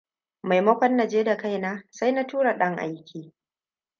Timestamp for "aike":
2.79-3.33